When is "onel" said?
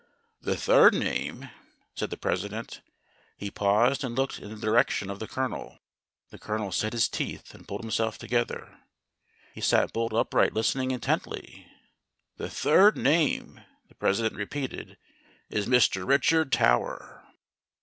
6.57-6.73